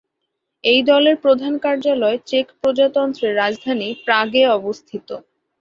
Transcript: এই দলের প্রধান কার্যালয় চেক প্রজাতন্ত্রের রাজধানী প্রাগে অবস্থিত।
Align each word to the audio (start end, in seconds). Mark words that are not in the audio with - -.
এই 0.63 0.79
দলের 0.83 1.15
প্রধান 1.17 1.53
কার্যালয় 1.57 2.17
চেক 2.25 2.45
প্রজাতন্ত্রের 2.59 3.33
রাজধানী 3.35 3.89
প্রাগে 4.05 4.43
অবস্থিত। 4.57 5.07